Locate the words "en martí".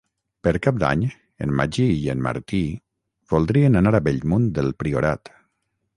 2.13-2.63